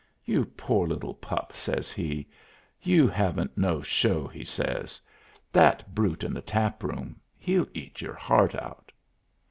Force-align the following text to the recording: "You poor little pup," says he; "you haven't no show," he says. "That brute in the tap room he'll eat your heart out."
"You 0.25 0.45
poor 0.45 0.87
little 0.87 1.13
pup," 1.13 1.53
says 1.53 1.91
he; 1.91 2.27
"you 2.81 3.07
haven't 3.07 3.55
no 3.55 3.83
show," 3.83 4.25
he 4.27 4.43
says. 4.43 4.99
"That 5.51 5.93
brute 5.93 6.23
in 6.23 6.33
the 6.33 6.41
tap 6.41 6.81
room 6.83 7.21
he'll 7.37 7.67
eat 7.75 8.01
your 8.01 8.15
heart 8.15 8.55
out." 8.55 8.91